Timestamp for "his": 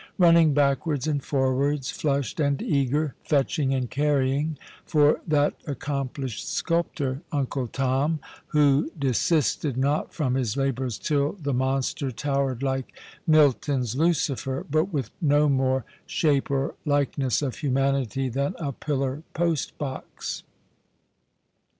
10.33-10.57